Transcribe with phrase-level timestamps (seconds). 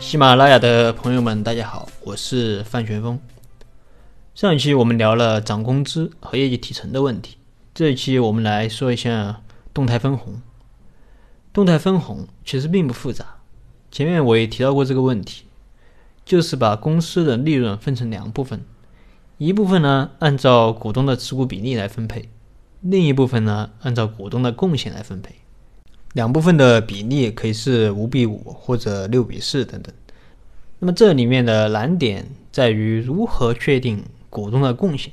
[0.00, 3.20] 喜马拉雅的朋友们，大家好，我是范旋风。
[4.34, 7.36] 上一期我们聊了涨工资和业绩提成的问题，
[7.74, 9.42] 这一期我们来说一下
[9.74, 10.40] 动态分红。
[11.52, 13.26] 动态分红其实并不复杂，
[13.92, 15.44] 前面我也提到过这个问题，
[16.24, 18.64] 就是把公司的利润分成两部分，
[19.36, 22.30] 一部分呢按照股东的持股比例来分配，
[22.80, 25.34] 另一部分呢按照股东的贡献来分配。
[26.14, 29.94] 两部分的比例可以是五比五或者六比四等等。
[30.78, 35.12] 那么这里面的难点在于如何确定股东的贡献。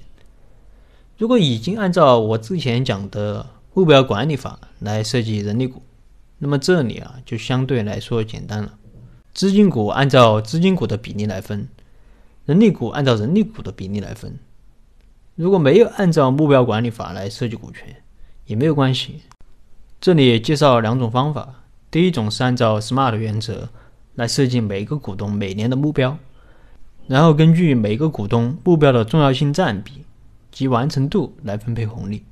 [1.17, 5.81] 如果已经按照我之前讲的目标管理法来设计人力股，
[6.39, 8.73] 那么这里啊就相对来说简单了。
[9.33, 11.67] 资金股按照资金股的比例来分，
[12.45, 14.37] 人力股按照人力股的比例来分。
[15.35, 17.95] 如果没有按照目标管理法来设计股权，
[18.45, 19.21] 也没有关系。
[19.99, 21.49] 这里介绍两种方法，
[21.89, 23.67] 第一种是按照 SMART 原则
[24.13, 26.15] 来设计每个股东每年的目标，
[27.07, 30.05] 然后根据每个股东目标的重要性占比
[30.51, 32.23] 及完成度来分配红利。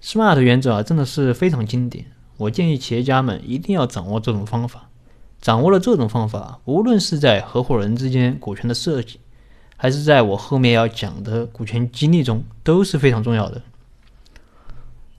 [0.00, 2.04] SMART 原则啊，真的是非常经典，
[2.36, 4.88] 我建议企业家们一定要掌握这种方法。
[5.40, 9.18] 掌握了这种方法，无论是在合伙人之间股权的设计，
[9.76, 13.60] 还是在我后面要讲的股权激励中，都是非常重要的。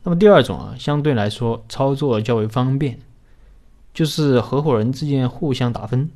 [0.06, 3.00] 那么第二种啊，相对来说操作较为方便，
[3.92, 6.12] 就是合伙人之间互相打分，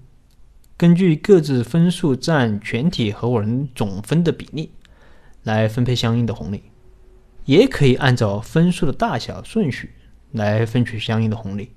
[0.78, 4.72] 根据各自分数占全体合伙人总分的比例
[5.42, 6.62] 来分配相应的红利，
[7.46, 9.90] 也可以按照分数的大小顺序
[10.34, 11.72] 来分取相应的红利。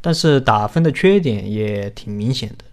[0.00, 2.64] 但是打分的缺点也挺明显的，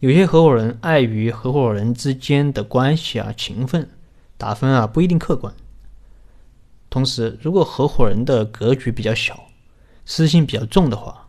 [0.00, 3.88] 有些合伙人碍于合伙人之间的关系啊、情分，
[4.36, 5.54] 打分啊不一定客观。
[6.96, 9.38] 同时，如果合伙人的格局比较小，
[10.06, 11.28] 私心比较重的话，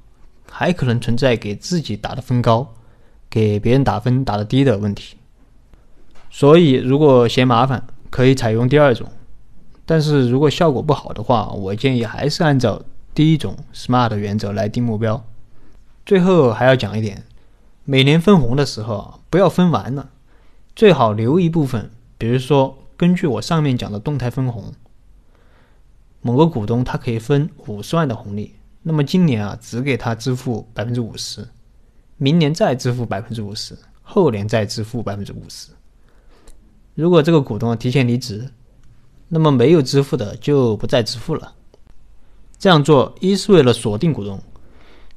[0.49, 2.73] 还可能存在给自己打的分高，
[3.29, 5.17] 给别人打分打的低的问题。
[6.31, 9.09] 所以，如果嫌麻烦，可以采用第二种。
[9.85, 12.81] 但是如果效果不好的话，我建议还是按照
[13.13, 15.21] 第一种 SMART 原则来定目标。
[16.05, 17.25] 最后还要讲一点，
[17.83, 20.11] 每年分红的时候不要分完了，
[20.73, 24.71] 最好留一部分，比如说根据我上面讲的动态分红。
[26.21, 31.47] 某个股东他可以分五十万的红利，那么今年啊只给他支付百分之五十，
[32.17, 35.69] 明年再支付百分之五十，后年再支付百分之五十。
[36.95, 38.49] 如果这个股东提前离职，
[39.29, 41.53] 那么没有支付的就不再支付了。
[42.57, 44.41] 这样做一是为了锁定股东，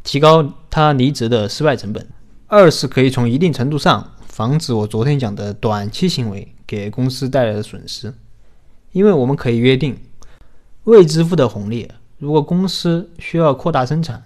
[0.05, 2.05] 提高他离职的失败成本；
[2.47, 8.13] 二是可以从一定程度上防止我昨天讲的短期行为给公司带来的损失，
[8.93, 9.97] 因为我们可以约定。
[10.85, 14.23] 未支付的红利，如果公司需要扩大生产，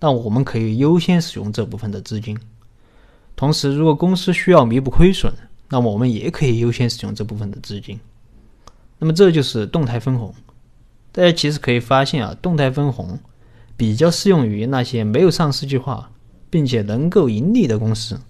[0.00, 2.38] 那我们可以优先使用这部分的资金。
[3.36, 5.32] 同时，如果公司需要弥补亏损，
[5.68, 7.98] 那么我们也可以优先使用这部分的资金。
[8.98, 10.34] 那么这就是动态分红。
[11.12, 13.18] 大家其实可以发现啊，动态分红
[13.76, 16.10] 比较适用于那些没有上市计划
[16.50, 18.20] 并且能够盈利的公司。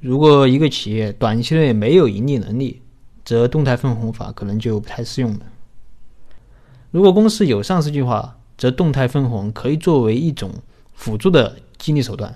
[0.00, 2.80] 如果一个企业短期内没有盈利能力，
[3.24, 5.40] 则动态分红法可能就不太适用了。
[6.90, 10.50] 如果公司有上市计划，则动态分红可以作为一种
[10.94, 12.34] 辅助的激励手段，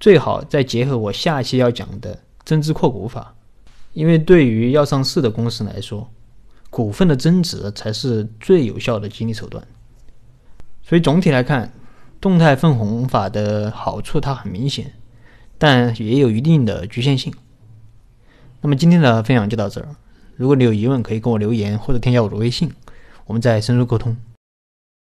[0.00, 3.34] 最好再结合我下期要讲的增资扩股法，
[3.92, 6.08] 因为对于要上市的公司来说，
[6.70, 9.62] 股份的增值才是最有效的激励手段。
[10.82, 11.70] 所以总体来看，
[12.20, 14.94] 动态分红法的好处它很明显，
[15.58, 17.32] 但也有一定的局限性。
[18.62, 19.88] 那么今天的分享就到这儿，
[20.36, 22.72] 如果你有疑问，可以跟我留言或者添加我的微信。
[23.28, 24.16] 我们再深入沟通。